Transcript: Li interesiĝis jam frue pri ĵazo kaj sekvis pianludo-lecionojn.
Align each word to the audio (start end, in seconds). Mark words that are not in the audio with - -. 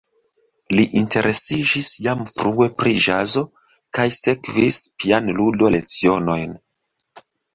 Li 0.77 0.85
interesiĝis 1.01 1.89
jam 2.05 2.23
frue 2.29 2.67
pri 2.79 2.95
ĵazo 3.03 3.43
kaj 3.99 4.07
sekvis 4.21 4.79
pianludo-lecionojn. 5.03 6.57